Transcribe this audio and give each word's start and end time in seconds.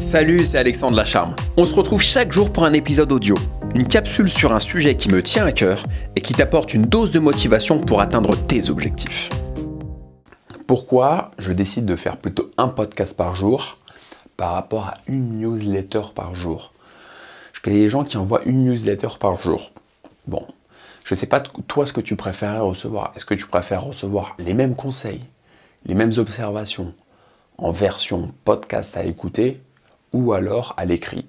Salut, 0.00 0.46
c'est 0.46 0.56
Alexandre 0.56 0.96
Lacharme. 0.96 1.36
On 1.58 1.66
se 1.66 1.74
retrouve 1.74 2.00
chaque 2.00 2.32
jour 2.32 2.50
pour 2.50 2.64
un 2.64 2.72
épisode 2.72 3.12
audio, 3.12 3.34
une 3.74 3.86
capsule 3.86 4.30
sur 4.30 4.50
un 4.54 4.58
sujet 4.58 4.96
qui 4.96 5.10
me 5.10 5.22
tient 5.22 5.44
à 5.44 5.52
cœur 5.52 5.84
et 6.16 6.22
qui 6.22 6.32
t'apporte 6.32 6.72
une 6.72 6.86
dose 6.86 7.10
de 7.10 7.18
motivation 7.20 7.78
pour 7.78 8.00
atteindre 8.00 8.34
tes 8.34 8.70
objectifs. 8.70 9.28
Pourquoi 10.66 11.32
je 11.38 11.52
décide 11.52 11.84
de 11.84 11.96
faire 11.96 12.16
plutôt 12.16 12.50
un 12.56 12.68
podcast 12.68 13.14
par 13.14 13.34
jour 13.34 13.76
par 14.38 14.54
rapport 14.54 14.86
à 14.86 14.98
une 15.06 15.38
newsletter 15.38 16.14
par 16.14 16.34
jour? 16.34 16.72
Je 17.52 17.60
connais 17.60 17.80
des 17.80 17.90
gens 17.90 18.02
qui 18.02 18.16
envoient 18.16 18.42
une 18.46 18.64
newsletter 18.64 19.18
par 19.20 19.38
jour. 19.38 19.70
Bon, 20.26 20.46
je 21.04 21.12
ne 21.12 21.16
sais 21.16 21.26
pas 21.26 21.40
toi 21.40 21.84
ce 21.84 21.92
que 21.92 22.00
tu 22.00 22.16
préfères 22.16 22.64
recevoir. 22.64 23.12
Est-ce 23.14 23.26
que 23.26 23.34
tu 23.34 23.46
préfères 23.46 23.84
recevoir 23.84 24.34
les 24.38 24.54
mêmes 24.54 24.76
conseils, 24.76 25.26
les 25.84 25.94
mêmes 25.94 26.12
observations 26.16 26.94
en 27.58 27.70
version 27.70 28.32
podcast 28.46 28.96
à 28.96 29.04
écouter 29.04 29.60
ou 30.12 30.32
alors 30.32 30.74
à 30.76 30.84
l'écrit. 30.84 31.26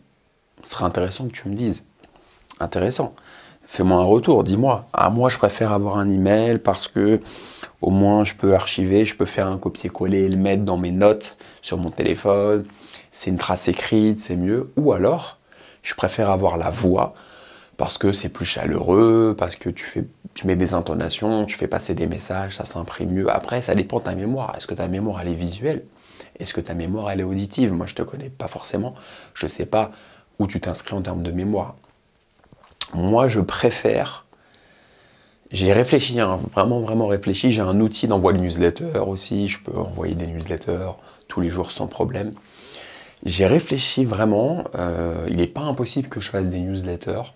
Ce 0.64 0.72
serait 0.72 0.86
intéressant 0.86 1.28
que 1.28 1.34
tu 1.34 1.48
me 1.50 1.56
dises. 1.56 1.86
Intéressant. 2.60 3.14
Fais-moi 3.66 3.98
un 3.98 4.04
retour, 4.04 4.44
dis-moi. 4.44 4.86
Ah, 4.92 5.10
moi, 5.10 5.30
je 5.30 5.38
préfère 5.38 5.72
avoir 5.72 5.98
un 5.98 6.10
email 6.10 6.58
parce 6.60 6.88
que 6.88 7.22
au 7.82 7.90
moins 7.90 8.24
je 8.24 8.36
peux 8.36 8.54
archiver, 8.54 9.06
je 9.06 9.16
peux 9.16 9.26
faire 9.26 9.48
un 9.48 9.58
copier-coller 9.58 10.24
et 10.24 10.30
le 10.30 10.38
mettre 10.38 10.64
dans 10.64 10.78
mes 10.78 10.92
notes 10.92 11.38
sur 11.62 11.78
mon 11.78 11.90
téléphone. 11.90 12.66
C'est 13.12 13.30
une 13.30 13.38
trace 13.38 13.68
écrite, 13.68 14.20
c'est 14.20 14.36
mieux. 14.36 14.72
Ou 14.76 14.92
alors, 14.92 15.38
je 15.84 15.96
préfère 15.96 16.30
avoir 16.30 16.58
la 16.58 16.70
voix 16.70 17.14
parce 17.78 17.98
que 17.98 18.12
c'est 18.12 18.30
plus 18.30 18.46
chaleureux, 18.46 19.36
parce 19.38 19.56
que 19.56 19.70
tu, 19.70 20.08
tu 20.34 20.48
mets 20.48 20.56
des 20.56 20.74
intonations, 20.74 21.46
tu 21.46 21.58
fais 21.58 21.68
passer 21.68 21.96
des 21.96 22.08
messages, 22.08 22.58
ça 22.58 22.66
s'imprime 22.66 23.10
mieux. 23.10 23.32
Après, 23.32 23.62
ça 23.62 23.74
dépend 23.74 24.00
de 24.00 24.04
ta 24.04 24.16
mémoire. 24.16 24.54
Est-ce 24.56 24.68
que 24.68 24.76
ta 24.76 24.88
mémoire, 24.88 25.22
elle 25.22 25.30
est 25.30 25.34
visuelle? 25.34 25.84
Est-ce 26.42 26.54
que 26.54 26.62
ta 26.62 26.74
mémoire, 26.74 27.12
elle 27.12 27.20
est 27.20 27.24
auditive? 27.24 27.72
Moi, 27.72 27.86
je 27.86 27.94
ne 27.94 27.98
te 27.98 28.02
connais 28.02 28.30
pas 28.30 28.48
forcément. 28.48 28.96
Je 29.34 29.46
ne 29.46 29.50
sais 29.50 29.66
pas 29.66 29.92
où 30.40 30.48
tu 30.48 30.60
t'inscris 30.60 30.96
en 30.96 31.02
termes 31.02 31.24
de 31.24 31.32
mémoire. 31.32 31.76
Moi, 32.94 33.28
je 33.28 33.40
préfère... 33.40 34.26
J'ai 35.52 35.74
réfléchi, 35.74 36.20
hein, 36.20 36.40
vraiment, 36.54 36.80
vraiment 36.80 37.08
réfléchi. 37.08 37.52
J'ai 37.52 37.62
un 37.62 37.80
outil 37.82 38.08
d'envoi 38.08 38.32
de 38.32 38.40
newsletter 38.40 39.00
aussi. 39.06 39.50
Je 39.50 39.60
peux 39.60 39.78
envoyer 39.78 40.16
des 40.16 40.28
newsletters 40.28 40.92
tous 41.28 41.42
les 41.42 41.50
jours 41.50 41.72
sans 41.72 41.88
problème. 41.88 42.34
J'ai 43.26 43.46
réfléchi 43.46 44.06
vraiment. 44.06 44.64
Euh, 44.76 45.28
il 45.30 45.38
n'est 45.38 45.48
pas 45.48 45.62
impossible 45.62 46.08
que 46.08 46.22
je 46.22 46.30
fasse 46.30 46.48
des 46.48 46.60
newsletters. 46.60 47.34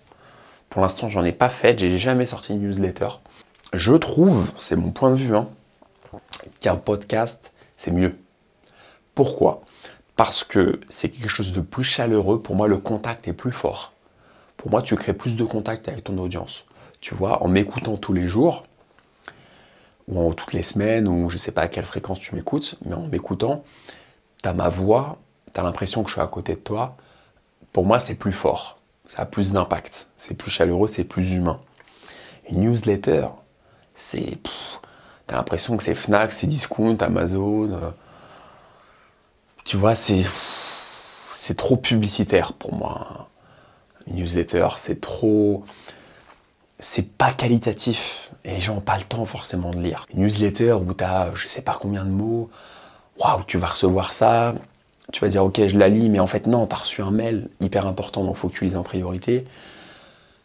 Pour 0.70 0.80
l'instant, 0.80 1.08
j'en 1.10 1.24
ai 1.24 1.32
pas 1.32 1.50
fait. 1.50 1.78
J'ai 1.78 1.98
jamais 1.98 2.24
sorti 2.24 2.54
une 2.54 2.62
newsletter. 2.62 3.08
Je 3.72 3.92
trouve, 3.92 4.50
c'est 4.56 4.76
mon 4.76 4.90
point 4.90 5.10
de 5.10 5.16
vue, 5.16 5.36
hein, 5.36 5.48
qu'un 6.60 6.76
podcast, 6.76 7.52
c'est 7.76 7.90
mieux. 7.90 8.16
Pourquoi? 9.16 9.62
Parce 10.14 10.44
que 10.44 10.78
c'est 10.88 11.08
quelque 11.08 11.28
chose 11.28 11.52
de 11.52 11.62
plus 11.62 11.84
chaleureux. 11.84 12.42
Pour 12.42 12.54
moi, 12.54 12.68
le 12.68 12.76
contact 12.76 13.26
est 13.26 13.32
plus 13.32 13.50
fort. 13.50 13.94
Pour 14.58 14.70
moi, 14.70 14.82
tu 14.82 14.94
crées 14.94 15.14
plus 15.14 15.36
de 15.36 15.44
contact 15.44 15.88
avec 15.88 16.04
ton 16.04 16.18
audience. 16.18 16.66
Tu 17.00 17.14
vois, 17.14 17.42
en 17.42 17.48
m'écoutant 17.48 17.96
tous 17.96 18.12
les 18.12 18.28
jours, 18.28 18.64
ou 20.06 20.34
toutes 20.34 20.52
les 20.52 20.62
semaines, 20.62 21.08
ou 21.08 21.30
je 21.30 21.36
ne 21.36 21.38
sais 21.38 21.50
pas 21.50 21.62
à 21.62 21.68
quelle 21.68 21.86
fréquence 21.86 22.20
tu 22.20 22.34
m'écoutes, 22.34 22.76
mais 22.84 22.94
en 22.94 23.06
m'écoutant, 23.08 23.64
tu 24.42 24.48
as 24.48 24.52
ma 24.52 24.68
voix, 24.68 25.16
tu 25.54 25.58
as 25.58 25.62
l'impression 25.62 26.02
que 26.02 26.10
je 26.10 26.14
suis 26.14 26.22
à 26.22 26.26
côté 26.26 26.52
de 26.52 26.60
toi. 26.60 26.98
Pour 27.72 27.86
moi, 27.86 27.98
c'est 27.98 28.16
plus 28.16 28.32
fort. 28.32 28.78
Ça 29.06 29.22
a 29.22 29.24
plus 29.24 29.52
d'impact. 29.52 30.08
C'est 30.18 30.34
plus 30.34 30.50
chaleureux, 30.50 30.88
c'est 30.88 31.04
plus 31.04 31.32
humain. 31.32 31.58
Newsletter, 32.52 33.28
c'est. 33.94 34.38
Tu 35.26 35.34
as 35.34 35.36
l'impression 35.36 35.78
que 35.78 35.82
c'est 35.82 35.94
Fnac, 35.94 36.32
c'est 36.32 36.46
Discount, 36.46 36.98
Amazon. 37.00 37.94
Tu 39.66 39.76
vois, 39.76 39.96
c'est 39.96 40.22
c'est 41.32 41.56
trop 41.56 41.76
publicitaire 41.76 42.52
pour 42.52 42.72
moi. 42.72 43.28
Une 44.06 44.14
newsletter, 44.16 44.68
c'est 44.76 45.00
trop 45.00 45.64
c'est 46.78 47.16
pas 47.16 47.32
qualitatif 47.32 48.30
et 48.44 48.52
les 48.52 48.60
gens 48.60 48.76
n'ont 48.76 48.80
pas 48.80 48.96
le 48.96 49.02
temps 49.02 49.26
forcément 49.26 49.72
de 49.72 49.78
lire. 49.78 50.06
Une 50.14 50.22
newsletter 50.22 50.74
où 50.74 50.94
tu 50.94 51.02
as 51.02 51.32
je 51.34 51.48
sais 51.48 51.62
pas 51.62 51.76
combien 51.80 52.04
de 52.04 52.10
mots, 52.10 52.48
waouh, 53.18 53.42
tu 53.48 53.58
vas 53.58 53.66
recevoir 53.66 54.12
ça, 54.12 54.54
tu 55.12 55.20
vas 55.20 55.28
dire 55.28 55.44
ok, 55.44 55.66
je 55.66 55.76
la 55.76 55.88
lis, 55.88 56.10
mais 56.10 56.20
en 56.20 56.28
fait 56.28 56.46
non, 56.46 56.68
tu 56.68 56.74
as 56.76 56.78
reçu 56.78 57.02
un 57.02 57.10
mail 57.10 57.48
hyper 57.60 57.88
important, 57.88 58.22
donc 58.22 58.36
faut 58.36 58.48
que 58.48 58.54
tu 58.54 58.64
lises 58.64 58.76
en 58.76 58.84
priorité. 58.84 59.44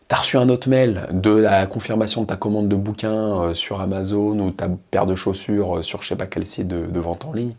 Tu 0.10 0.16
as 0.16 0.18
reçu 0.18 0.38
un 0.38 0.50
autre 0.50 0.68
mail 0.68 1.08
de 1.12 1.32
la 1.32 1.68
confirmation 1.68 2.22
de 2.24 2.28
ta 2.28 2.38
commande 2.38 2.70
de 2.70 2.76
bouquin 2.76 3.42
euh, 3.42 3.54
sur 3.54 3.82
Amazon 3.82 4.40
ou 4.40 4.50
ta 4.50 4.68
paire 4.90 5.06
de 5.06 5.14
chaussures 5.14 5.78
euh, 5.78 5.82
sur 5.84 6.02
je 6.02 6.08
sais 6.08 6.16
pas 6.16 6.26
quel 6.26 6.46
site 6.48 6.68
de 6.68 7.00
vente 7.00 7.26
en 7.26 7.34
ligne. 7.34 7.54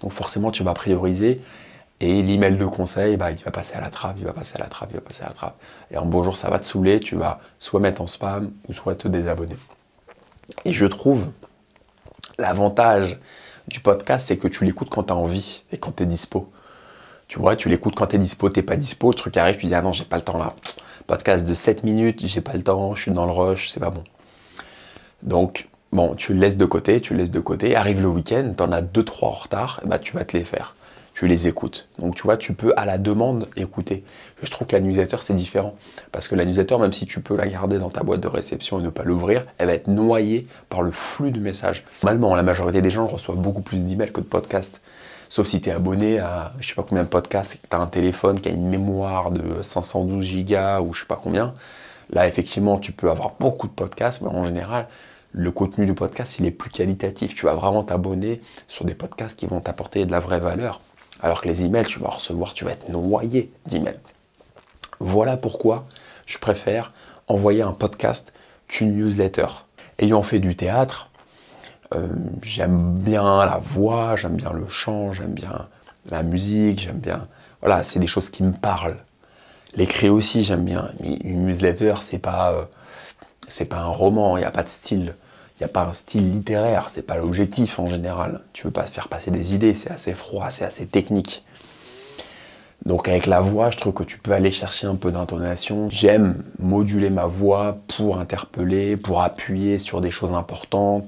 Donc 0.00 0.12
forcément, 0.12 0.50
tu 0.50 0.62
vas 0.62 0.74
prioriser. 0.74 1.40
Et 2.00 2.22
l'email 2.22 2.58
de 2.58 2.66
conseil, 2.66 3.16
bah, 3.16 3.30
il 3.30 3.42
va 3.42 3.50
passer 3.50 3.74
à 3.74 3.80
la 3.80 3.88
trappe, 3.88 4.16
il 4.18 4.24
va 4.24 4.34
passer 4.34 4.56
à 4.56 4.58
la 4.58 4.66
trappe, 4.66 4.90
il 4.90 4.96
va 4.96 5.00
passer 5.00 5.22
à 5.22 5.28
la 5.28 5.32
trappe. 5.32 5.58
Et 5.90 5.96
un 5.96 6.04
beau 6.04 6.22
jour, 6.22 6.36
ça 6.36 6.50
va 6.50 6.58
te 6.58 6.66
saouler, 6.66 7.00
tu 7.00 7.16
vas 7.16 7.40
soit 7.58 7.80
mettre 7.80 8.02
en 8.02 8.06
spam 8.06 8.52
ou 8.68 8.74
soit 8.74 8.94
te 8.96 9.08
désabonner. 9.08 9.56
Et 10.66 10.72
je 10.72 10.84
trouve 10.84 11.24
l'avantage 12.38 13.18
du 13.66 13.80
podcast, 13.80 14.26
c'est 14.28 14.36
que 14.36 14.46
tu 14.48 14.64
l'écoutes 14.64 14.90
quand 14.90 15.04
tu 15.04 15.12
as 15.12 15.16
envie 15.16 15.64
et 15.72 15.78
quand 15.78 15.96
tu 15.96 16.02
es 16.02 16.06
dispo. 16.06 16.50
Tu 17.28 17.38
vois, 17.38 17.56
tu 17.56 17.68
l'écoutes 17.68 17.94
quand 17.94 18.08
tu 18.08 18.16
es 18.16 18.18
dispo, 18.18 18.50
tu 18.50 18.62
pas 18.62 18.76
dispo, 18.76 19.10
le 19.10 19.14
truc 19.14 19.36
arrive, 19.36 19.56
tu 19.56 19.66
dis 19.66 19.74
ah 19.74 19.82
non, 19.82 19.92
j'ai 19.92 20.04
pas 20.04 20.16
le 20.16 20.22
temps 20.22 20.38
là. 20.38 20.54
Podcast 21.06 21.48
de 21.48 21.54
7 21.54 21.82
minutes, 21.82 22.26
j'ai 22.26 22.40
pas 22.40 22.54
le 22.54 22.62
temps, 22.62 22.94
je 22.94 23.02
suis 23.02 23.10
dans 23.10 23.26
le 23.26 23.32
rush, 23.32 23.70
c'est 23.70 23.80
pas 23.80 23.90
bon. 23.90 24.04
Donc, 25.22 25.68
Bon, 25.92 26.14
tu 26.14 26.34
le 26.34 26.40
laisses 26.40 26.58
de 26.58 26.64
côté, 26.64 27.00
tu 27.00 27.12
le 27.12 27.20
laisses 27.20 27.30
de 27.30 27.40
côté. 27.40 27.76
Arrive 27.76 28.00
le 28.00 28.08
week-end, 28.08 28.52
tu 28.56 28.62
en 28.62 28.72
as 28.72 28.82
deux, 28.82 29.04
trois 29.04 29.30
en 29.30 29.34
retard, 29.34 29.80
et 29.84 29.88
bah, 29.88 29.98
tu 29.98 30.14
vas 30.14 30.24
te 30.24 30.36
les 30.36 30.44
faire. 30.44 30.74
Tu 31.14 31.26
les 31.26 31.48
écoutes. 31.48 31.88
Donc 31.98 32.14
tu 32.14 32.24
vois, 32.24 32.36
tu 32.36 32.52
peux 32.52 32.74
à 32.76 32.84
la 32.84 32.98
demande 32.98 33.48
écouter. 33.56 34.04
Je 34.42 34.50
trouve 34.50 34.66
que 34.66 34.76
la 34.76 35.06
c'est 35.22 35.34
différent. 35.34 35.74
Parce 36.12 36.28
que 36.28 36.34
la 36.34 36.44
même 36.44 36.92
si 36.92 37.06
tu 37.06 37.20
peux 37.20 37.34
la 37.36 37.46
garder 37.46 37.78
dans 37.78 37.88
ta 37.88 38.02
boîte 38.02 38.20
de 38.20 38.28
réception 38.28 38.80
et 38.80 38.82
ne 38.82 38.90
pas 38.90 39.02
l'ouvrir, 39.02 39.46
elle 39.56 39.68
va 39.68 39.72
être 39.72 39.88
noyée 39.88 40.46
par 40.68 40.82
le 40.82 40.90
flux 40.90 41.30
de 41.30 41.40
messages. 41.40 41.84
Normalement, 42.02 42.34
la 42.34 42.42
majorité 42.42 42.82
des 42.82 42.90
gens 42.90 43.06
reçoivent 43.06 43.38
beaucoup 43.38 43.62
plus 43.62 43.84
d'emails 43.84 44.12
que 44.12 44.20
de 44.20 44.26
podcasts. 44.26 44.82
Sauf 45.30 45.46
si 45.46 45.62
tu 45.62 45.70
es 45.70 45.72
abonné 45.72 46.18
à 46.18 46.52
je 46.60 46.68
sais 46.68 46.74
pas 46.74 46.84
combien 46.86 47.04
de 47.04 47.08
podcasts 47.08 47.62
que 47.62 47.66
tu 47.66 47.74
as 47.74 47.80
un 47.80 47.86
téléphone 47.86 48.38
qui 48.38 48.50
a 48.50 48.52
une 48.52 48.68
mémoire 48.68 49.30
de 49.30 49.62
512 49.62 50.22
gigas 50.22 50.82
ou 50.82 50.92
je 50.92 51.00
sais 51.00 51.06
pas 51.06 51.18
combien. 51.22 51.54
Là, 52.10 52.28
effectivement, 52.28 52.76
tu 52.76 52.92
peux 52.92 53.10
avoir 53.10 53.32
beaucoup 53.40 53.68
de 53.68 53.72
podcasts, 53.72 54.20
mais 54.20 54.28
en 54.28 54.44
général, 54.44 54.86
le 55.36 55.50
contenu 55.52 55.84
du 55.84 55.92
podcast, 55.92 56.38
il 56.38 56.46
est 56.46 56.50
plus 56.50 56.70
qualitatif. 56.70 57.34
Tu 57.34 57.44
vas 57.44 57.54
vraiment 57.54 57.84
t'abonner 57.84 58.40
sur 58.68 58.86
des 58.86 58.94
podcasts 58.94 59.38
qui 59.38 59.46
vont 59.46 59.60
t'apporter 59.60 60.06
de 60.06 60.10
la 60.10 60.18
vraie 60.18 60.40
valeur. 60.40 60.80
Alors 61.22 61.42
que 61.42 61.48
les 61.48 61.64
emails, 61.64 61.84
tu 61.84 61.98
vas 61.98 62.08
recevoir, 62.08 62.54
tu 62.54 62.64
vas 62.64 62.72
être 62.72 62.88
noyé 62.88 63.52
d'emails. 63.66 64.00
Voilà 64.98 65.36
pourquoi 65.36 65.84
je 66.24 66.38
préfère 66.38 66.92
envoyer 67.28 67.60
un 67.60 67.72
podcast 67.72 68.32
qu'une 68.66 68.96
newsletter. 68.96 69.46
Ayant 69.98 70.22
fait 70.22 70.38
du 70.38 70.56
théâtre, 70.56 71.10
euh, 71.94 72.08
j'aime 72.42 72.94
bien 72.94 73.44
la 73.44 73.58
voix, 73.58 74.16
j'aime 74.16 74.36
bien 74.36 74.52
le 74.52 74.66
chant, 74.68 75.12
j'aime 75.12 75.34
bien 75.34 75.68
la 76.08 76.22
musique, 76.22 76.80
j'aime 76.80 76.98
bien. 76.98 77.28
Voilà, 77.60 77.82
c'est 77.82 77.98
des 77.98 78.06
choses 78.06 78.30
qui 78.30 78.42
me 78.42 78.52
parlent. 78.52 78.96
L'écrit 79.74 80.08
aussi, 80.08 80.44
j'aime 80.44 80.64
bien. 80.64 80.90
Mais 81.00 81.16
une 81.16 81.44
newsletter, 81.44 81.96
c'est 82.00 82.18
pas, 82.18 82.52
euh, 82.52 83.64
pas 83.66 83.80
un 83.80 83.88
roman, 83.88 84.38
il 84.38 84.40
n'y 84.40 84.46
a 84.46 84.50
pas 84.50 84.62
de 84.62 84.70
style. 84.70 85.14
Il 85.58 85.62
n'y 85.62 85.64
a 85.64 85.68
pas 85.68 85.84
un 85.86 85.94
style 85.94 86.30
littéraire, 86.30 86.90
c'est 86.90 87.02
pas 87.02 87.16
l'objectif 87.16 87.78
en 87.78 87.86
général. 87.86 88.42
Tu 88.52 88.64
veux 88.64 88.70
pas 88.70 88.84
faire 88.84 89.08
passer 89.08 89.30
des 89.30 89.54
idées, 89.54 89.72
c'est 89.72 89.90
assez 89.90 90.12
froid, 90.12 90.50
c'est 90.50 90.66
assez 90.66 90.86
technique. 90.86 91.44
Donc 92.84 93.08
avec 93.08 93.24
la 93.24 93.40
voix, 93.40 93.70
je 93.70 93.78
trouve 93.78 93.94
que 93.94 94.02
tu 94.04 94.18
peux 94.18 94.32
aller 94.32 94.50
chercher 94.50 94.86
un 94.86 94.96
peu 94.96 95.10
d'intonation. 95.10 95.88
J'aime 95.88 96.42
moduler 96.58 97.08
ma 97.08 97.24
voix 97.24 97.78
pour 97.96 98.18
interpeller, 98.18 98.98
pour 98.98 99.22
appuyer 99.22 99.78
sur 99.78 100.02
des 100.02 100.10
choses 100.10 100.34
importantes. 100.34 101.06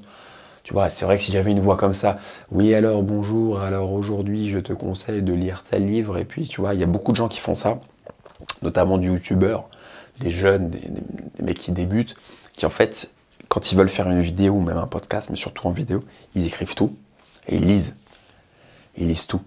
Tu 0.63 0.73
vois, 0.73 0.89
c'est 0.89 1.05
vrai 1.05 1.19
que 1.19 1.23
si 1.23 1.33
j'avais 1.33 1.53
une 1.53 1.61
voix 1.61 1.77
comme 1.77 1.93
ça, 1.93 2.19
oui 2.51 2.75
alors 2.75 3.03
bonjour, 3.03 3.61
alors 3.61 3.93
aujourd'hui 3.93 4.49
je 4.49 4.59
te 4.59 4.73
conseille 4.73 5.23
de 5.23 5.33
lire 5.33 5.63
tel 5.63 5.85
livre, 5.85 6.19
et 6.19 6.25
puis 6.25 6.49
tu 6.49 6.61
vois, 6.61 6.75
il 6.75 6.81
y 6.81 6.83
a 6.83 6.87
beaucoup 6.87 7.13
de 7.13 7.17
gens 7.17 7.29
qui 7.29 7.39
font 7.39 7.55
ça, 7.55 7.81
notamment 8.61 8.99
du 8.99 9.09
youtubeur, 9.09 9.69
des 10.21 10.31
jeunes, 10.31 10.69
des, 10.69 10.81
des 10.81 11.43
mecs 11.43 11.59
qui 11.59 11.73
débutent, 11.73 12.17
qui 12.55 12.67
en 12.67 12.71
fait 12.71 13.11
quand 13.49 13.73
ils 13.73 13.79
veulent 13.79 13.89
faire 13.89 14.09
une 14.09 14.21
vidéo 14.21 14.55
ou 14.55 14.61
même 14.61 14.77
un 14.77 14.87
podcast, 14.87 15.29
mais 15.31 15.37
surtout 15.37 15.67
en 15.67 15.71
vidéo, 15.71 16.01
ils 16.35 16.47
écrivent 16.47 16.75
tout 16.75 16.97
et 17.49 17.57
ils 17.57 17.65
lisent. 17.65 17.97
Ils 18.97 19.09
lisent 19.09 19.27
tout. 19.27 19.41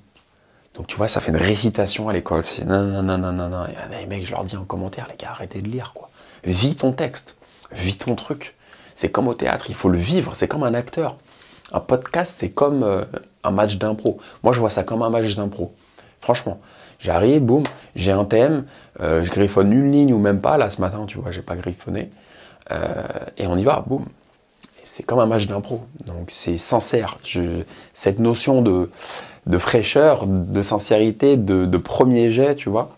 Donc 0.75 0.87
tu 0.87 0.95
vois, 0.95 1.07
ça 1.07 1.19
fait 1.19 1.31
une 1.31 1.37
récitation 1.37 2.09
à 2.09 2.13
l'école. 2.13 2.43
C'est 2.43 2.65
non, 2.65 2.81
non, 2.81 3.17
non, 3.17 3.31
non, 3.31 3.49
non. 3.49 3.65
Et 3.65 3.99
les 3.99 4.05
mecs, 4.07 4.25
je 4.25 4.31
leur 4.31 4.43
dis 4.43 4.55
en 4.55 4.63
commentaire, 4.63 5.07
les 5.09 5.17
gars, 5.17 5.31
arrêtez 5.31 5.61
de 5.61 5.67
lire, 5.67 5.91
quoi. 5.93 6.09
Vis 6.43 6.77
ton 6.77 6.91
texte, 6.91 7.35
vis 7.71 7.97
ton 7.97 8.15
truc. 8.15 8.55
C'est 8.95 9.09
comme 9.09 9.27
au 9.27 9.33
théâtre, 9.33 9.65
il 9.69 9.75
faut 9.75 9.89
le 9.89 9.97
vivre, 9.97 10.35
c'est 10.35 10.47
comme 10.47 10.63
un 10.63 10.73
acteur. 10.73 11.17
Un 11.73 11.79
podcast, 11.79 12.33
c'est 12.37 12.49
comme 12.49 12.83
euh, 12.83 13.05
un 13.43 13.51
match 13.51 13.77
d'impro. 13.77 14.19
Moi, 14.43 14.53
je 14.53 14.59
vois 14.59 14.69
ça 14.69 14.83
comme 14.83 15.01
un 15.01 15.09
match 15.09 15.35
d'impro. 15.35 15.73
Franchement, 16.19 16.59
j'arrive, 16.99 17.41
boum, 17.41 17.63
j'ai 17.95 18.11
un 18.11 18.25
thème, 18.25 18.65
euh, 18.99 19.23
je 19.23 19.29
griffonne 19.29 19.71
une 19.71 19.91
ligne 19.91 20.13
ou 20.13 20.19
même 20.19 20.41
pas. 20.41 20.57
Là, 20.57 20.69
ce 20.69 20.81
matin, 20.81 21.05
tu 21.07 21.17
vois, 21.17 21.31
j'ai 21.31 21.41
pas 21.41 21.55
griffonné. 21.55 22.11
Euh, 22.69 23.03
et 23.37 23.47
on 23.47 23.57
y 23.57 23.63
va, 23.63 23.83
boum. 23.85 24.05
C'est 24.83 25.03
comme 25.03 25.19
un 25.19 25.25
match 25.25 25.47
d'impro. 25.47 25.81
Donc 26.05 26.29
c'est 26.29 26.57
sincère. 26.57 27.19
cette 27.93 28.19
notion 28.19 28.61
de, 28.61 28.89
fraîcheur, 29.57 30.25
de 30.27 30.61
sincérité, 30.61 31.37
de, 31.37 31.77
premier 31.77 32.29
jet, 32.29 32.55
tu 32.55 32.69
vois, 32.69 32.95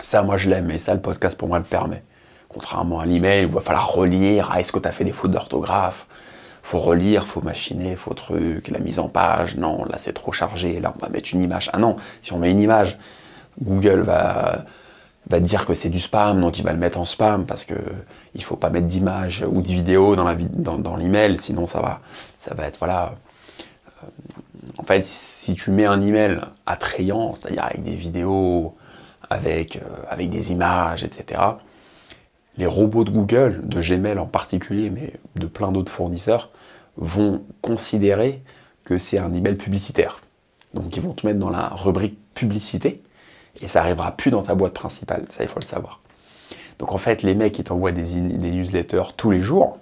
ça, 0.00 0.22
moi, 0.22 0.36
je 0.36 0.48
l'aime. 0.48 0.70
Et 0.70 0.78
ça, 0.78 0.94
le 0.94 1.00
podcast, 1.00 1.38
pour 1.38 1.48
moi, 1.48 1.58
le 1.58 1.64
permet. 1.64 2.02
Contrairement 2.48 3.00
à 3.00 3.06
l'email, 3.06 3.42
il 3.42 3.48
va 3.48 3.60
falloir 3.60 3.92
relire. 3.92 4.50
Ah, 4.52 4.60
est-ce 4.60 4.72
que 4.72 4.78
tu 4.78 4.88
as 4.88 4.92
fait 4.92 5.04
des 5.04 5.12
fautes 5.12 5.30
d'orthographe? 5.30 6.06
Faut 6.62 6.78
relire, 6.78 7.26
faut 7.26 7.40
machiner, 7.42 7.96
faut 7.96 8.14
truc, 8.14 8.68
la 8.68 8.78
mise 8.78 8.98
en 8.98 9.08
page, 9.08 9.56
non, 9.56 9.84
là 9.86 9.96
c'est 9.96 10.12
trop 10.12 10.30
chargé, 10.30 10.78
là 10.78 10.92
on 10.94 11.00
va 11.00 11.08
mettre 11.08 11.30
une 11.32 11.40
image. 11.40 11.70
Ah 11.72 11.78
non, 11.78 11.96
si 12.20 12.32
on 12.32 12.38
met 12.38 12.50
une 12.50 12.60
image, 12.60 12.98
Google 13.60 14.02
va, 14.02 14.66
va 15.28 15.40
dire 15.40 15.64
que 15.64 15.74
c'est 15.74 15.90
du 15.90 16.00
spam, 16.00 16.40
donc 16.40 16.58
il 16.58 16.64
va 16.64 16.72
le 16.72 16.78
mettre 16.78 16.98
en 16.98 17.04
spam 17.04 17.44
parce 17.46 17.64
que 17.64 17.74
il 18.34 18.42
faut 18.42 18.56
pas 18.56 18.70
mettre 18.70 18.86
d'image 18.86 19.44
ou 19.48 19.62
de 19.62 19.68
vidéo 19.68 20.16
dans, 20.16 20.96
l'email, 20.96 21.36
sinon 21.38 21.66
ça 21.66 21.80
va, 21.80 22.00
ça 22.38 22.54
va 22.54 22.66
être 22.66 22.78
voilà. 22.78 23.14
Euh, 24.02 24.06
en 24.78 24.82
fait, 24.82 25.04
si 25.04 25.54
tu 25.54 25.70
mets 25.70 25.86
un 25.86 26.00
email 26.00 26.40
attrayant, 26.66 27.34
c'est-à-dire 27.34 27.64
avec 27.64 27.82
des 27.82 27.96
vidéos, 27.96 28.74
avec, 29.28 29.76
euh, 29.76 29.80
avec 30.08 30.30
des 30.30 30.52
images, 30.52 31.04
etc., 31.04 31.40
les 32.56 32.66
robots 32.66 33.04
de 33.04 33.10
Google, 33.10 33.60
de 33.64 33.80
Gmail 33.80 34.18
en 34.18 34.26
particulier, 34.26 34.90
mais 34.90 35.14
de 35.36 35.46
plein 35.46 35.72
d'autres 35.72 35.92
fournisseurs, 35.92 36.50
vont 36.96 37.42
considérer 37.62 38.42
que 38.84 38.98
c'est 38.98 39.18
un 39.18 39.32
email 39.32 39.54
publicitaire. 39.54 40.20
Donc 40.74 40.96
ils 40.96 41.02
vont 41.02 41.12
te 41.12 41.26
mettre 41.26 41.38
dans 41.38 41.50
la 41.50 41.68
rubrique 41.68 42.18
publicité 42.34 43.02
et 43.60 43.68
ça 43.68 43.80
arrivera 43.80 44.12
plus 44.12 44.30
dans 44.30 44.42
ta 44.42 44.54
boîte 44.54 44.74
principale, 44.74 45.24
ça 45.28 45.42
il 45.42 45.48
faut 45.48 45.60
le 45.60 45.66
savoir. 45.66 46.00
Donc 46.78 46.92
en 46.92 46.98
fait, 46.98 47.22
les 47.22 47.34
mecs 47.34 47.52
qui 47.52 47.64
t'envoient 47.64 47.92
des, 47.92 48.20
newsletters 48.20 49.14
tous 49.16 49.30
les 49.30 49.42
jours, 49.42 49.78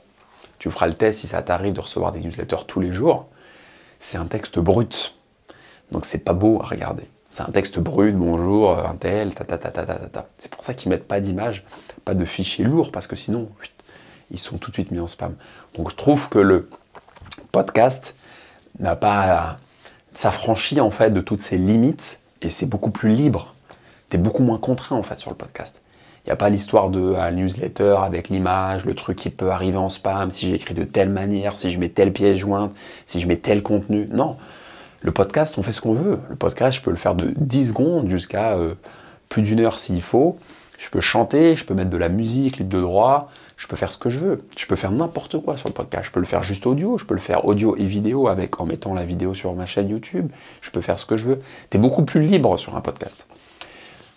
tu 0.59 0.71
feras 0.71 0.89
le 0.89 0.95
test 0.95 1.21
si 1.21 1.29
ça 1.29 1.43
t'arrive 1.43 1.73
de 1.73 1.81
recevoir 1.81 2.11
des 2.11 2.21
newsletters 2.21 2.65
tous 2.67 2.81
les 2.81 2.91
jours, 2.91 3.29
c'est 4.01 4.19
un 4.19 4.27
texte 4.27 4.59
brut. 4.59 5.15
Donc 5.93 6.05
c'est 6.05 6.25
pas 6.25 6.33
beau 6.33 6.61
à 6.61 6.67
regarder. 6.67 7.05
C'est 7.31 7.43
un 7.43 7.53
texte 7.53 7.79
brut, 7.79 8.17
bonjour, 8.17 8.77
un 8.79 8.97
tel, 8.97 9.35
ta. 9.35 9.47
C'est 10.37 10.51
pour 10.51 10.65
ça 10.65 10.75
qu'ils 10.75 10.91
mettent 10.91 11.07
pas 11.07 11.21
d'image, 11.21 11.65
pas 12.05 12.15
de 12.15 12.25
fichiers 12.25 12.65
lourds, 12.65 12.91
parce 12.91 13.07
que 13.07 13.17
sinon, 13.17 13.49
ils 14.31 14.39
sont 14.39 14.59
tout 14.59 14.71
de 14.71 14.75
suite 14.75 14.91
mis 14.91 14.99
en 14.99 15.07
spam. 15.07 15.37
Donc 15.77 15.91
je 15.91 15.95
trouve 15.95 16.29
que 16.29 16.39
le 16.39 16.69
podcast 17.53 18.15
n'a 18.81 18.97
pas 18.97 19.59
s'affranchit 20.15 20.81
en 20.81 20.91
fait 20.91 21.11
de 21.11 21.21
toutes 21.21 21.43
ces 21.43 21.59
limites 21.59 22.19
et 22.43 22.49
c'est 22.49 22.67
beaucoup 22.67 22.91
plus 22.91 23.11
libre. 23.11 23.55
Tu 24.11 24.17
es 24.17 24.19
beaucoup 24.19 24.43
moins 24.43 24.59
contraint 24.59 24.97
en 24.97 25.03
fait 25.03 25.19
sur 25.19 25.31
le 25.31 25.37
podcast. 25.37 25.83
Il 26.25 26.29
n'y 26.29 26.33
a 26.33 26.37
pas 26.37 26.51
l'histoire 26.51 26.91
de 26.91 27.15
un 27.15 27.31
newsletter 27.31 27.97
avec 28.03 28.29
l'image, 28.29 28.85
le 28.85 28.95
truc 28.95 29.17
qui 29.17 29.31
peut 29.31 29.51
arriver 29.51 29.79
en 29.79 29.89
spam, 29.89 30.31
si 30.31 30.51
j'écris 30.51 30.75
de 30.75 30.85
telle 30.85 31.09
manière, 31.09 31.59
si 31.59 31.71
je 31.71 31.79
mets 31.79 31.89
telle 31.89 32.13
pièce 32.13 32.37
jointe, 32.37 32.73
si 33.07 33.21
je 33.21 33.27
mets 33.27 33.37
tel 33.37 33.63
contenu. 33.63 34.09
Non, 34.13 34.37
le 35.01 35.13
podcast, 35.13 35.57
on 35.59 35.63
fait 35.63 35.73
ce 35.73 35.81
qu'on 35.81 35.95
veut. 35.95 36.19
Le 36.29 36.37
podcast, 36.37 36.79
je 36.79 36.83
peux 36.83 36.91
le 36.91 36.97
faire 36.97 37.15
de 37.15 37.33
10 37.37 37.69
secondes 37.69 38.09
jusqu'à 38.09 38.57
euh, 38.57 38.75
plus 39.29 39.43
d'une 39.43 39.61
heure 39.61 39.79
s'il 39.79 40.03
faut. 40.03 40.39
Je 40.77 40.91
peux 40.91 41.01
chanter, 41.01 41.57
je 41.57 41.65
peux 41.65 41.75
mettre 41.75 41.91
de 41.91 41.97
la 41.97 42.09
musique 42.09 42.59
libre 42.59 42.77
de 42.77 42.81
droit, 42.81 43.31
je 43.57 43.67
peux 43.67 43.77
faire 43.77 43.91
ce 43.91 43.99
que 43.99 44.11
je 44.11 44.19
veux. 44.19 44.45
Je 44.57 44.67
peux 44.67 44.77
faire 44.77 44.93
n'importe 44.93 45.39
quoi 45.41 45.57
sur 45.57 45.69
le 45.69 45.75
podcast. 45.75 46.07
Je 46.07 46.11
peux 46.11 46.21
le 46.21 46.27
faire 46.27 46.43
juste 46.43 46.67
audio, 46.67 46.99
je 46.99 47.05
peux 47.05 47.15
le 47.15 47.21
faire 47.21 47.45
audio 47.47 47.77
et 47.77 47.85
vidéo 47.85 48.29
avec 48.29 48.61
en 48.61 48.67
mettant 48.67 48.95
la 48.95 49.05
vidéo 49.05 49.35
sur 49.35 49.55
ma 49.55 49.67
chaîne 49.67 49.89
YouTube. 49.89 50.31
Je 50.61 50.71
peux 50.71 50.81
faire 50.81 50.99
ce 50.99 51.07
que 51.07 51.17
je 51.17 51.25
veux. 51.25 51.41
Tu 51.71 51.77
es 51.77 51.81
beaucoup 51.81 52.05
plus 52.05 52.23
libre 52.23 52.57
sur 52.59 52.77
un 52.77 52.81
podcast. 52.81 53.27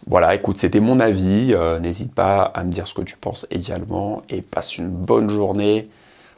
Voilà, 0.08 0.36
écoute, 0.36 0.58
c'était 0.58 0.80
mon 0.80 1.00
avis. 1.00 1.54
Euh, 1.54 1.80
n'hésite 1.80 2.14
pas 2.14 2.44
à 2.44 2.64
me 2.64 2.72
dire 2.72 2.88
ce 2.88 2.94
que 2.94 3.02
tu 3.02 3.18
penses 3.18 3.46
également 3.52 4.24
et 4.30 4.42
passe 4.42 4.78
une 4.78 4.90
bonne 4.90 5.30
journée 5.30 5.88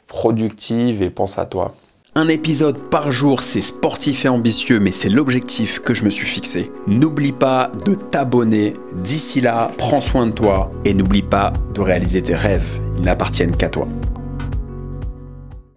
productive 0.06 1.02
et 1.02 1.10
pense 1.10 1.38
à 1.38 1.46
toi. 1.46 1.74
Un 2.16 2.28
épisode 2.28 2.78
par 2.90 3.10
jour, 3.10 3.42
c'est 3.42 3.60
sportif 3.60 4.24
et 4.24 4.28
ambitieux, 4.28 4.78
mais 4.78 4.92
c'est 4.92 5.08
l'objectif 5.08 5.80
que 5.80 5.94
je 5.94 6.04
me 6.04 6.10
suis 6.10 6.26
fixé. 6.26 6.70
N'oublie 6.86 7.32
pas 7.32 7.72
de 7.84 7.94
t'abonner. 7.94 8.74
D'ici 9.02 9.40
là, 9.40 9.72
prends 9.78 10.00
soin 10.00 10.28
de 10.28 10.32
toi 10.32 10.70
et 10.84 10.94
n'oublie 10.94 11.22
pas 11.22 11.52
de 11.74 11.80
réaliser 11.80 12.22
tes 12.22 12.36
rêves. 12.36 12.80
Ils 12.98 13.02
n'appartiennent 13.02 13.56
qu'à 13.56 13.68
toi. 13.68 13.88